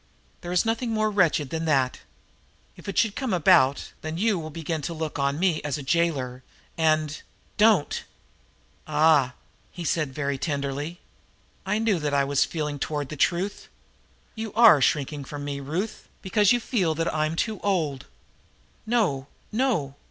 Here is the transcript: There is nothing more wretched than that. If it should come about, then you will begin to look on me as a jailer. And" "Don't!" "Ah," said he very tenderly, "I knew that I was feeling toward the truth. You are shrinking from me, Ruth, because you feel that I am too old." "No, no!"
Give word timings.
There 0.41 0.51
is 0.51 0.65
nothing 0.65 0.89
more 0.89 1.11
wretched 1.11 1.51
than 1.51 1.65
that. 1.65 1.99
If 2.75 2.89
it 2.89 2.97
should 2.97 3.15
come 3.15 3.33
about, 3.35 3.91
then 4.01 4.17
you 4.17 4.39
will 4.39 4.49
begin 4.49 4.81
to 4.81 4.95
look 4.95 5.19
on 5.19 5.37
me 5.37 5.61
as 5.61 5.77
a 5.77 5.83
jailer. 5.83 6.41
And" 6.75 7.21
"Don't!" 7.63 8.03
"Ah," 8.87 9.35
said 9.83 10.07
he 10.07 10.11
very 10.13 10.39
tenderly, 10.39 10.99
"I 11.67 11.77
knew 11.77 11.99
that 11.99 12.15
I 12.15 12.23
was 12.23 12.45
feeling 12.45 12.79
toward 12.79 13.09
the 13.09 13.15
truth. 13.15 13.67
You 14.33 14.51
are 14.53 14.81
shrinking 14.81 15.23
from 15.23 15.45
me, 15.45 15.59
Ruth, 15.59 16.07
because 16.23 16.51
you 16.51 16.59
feel 16.59 16.95
that 16.95 17.13
I 17.13 17.27
am 17.27 17.35
too 17.35 17.59
old." 17.59 18.07
"No, 18.87 19.27
no!" 19.51 19.93